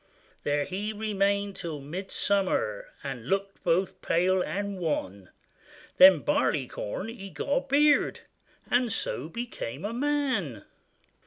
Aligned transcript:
There 0.41 0.65
he 0.65 0.91
remained 0.93 1.55
till 1.55 1.79
Midsummer, 1.79 2.87
And 3.03 3.27
looked 3.29 3.63
both 3.63 4.01
pale 4.01 4.41
and 4.41 4.79
wan; 4.79 5.29
Then 5.97 6.21
Barleycorn 6.21 7.09
he 7.09 7.29
got 7.29 7.47
a 7.51 7.61
beard, 7.61 8.21
And 8.71 8.91
so 8.91 9.29
became 9.29 9.85
a 9.85 9.93
man. 9.93 10.65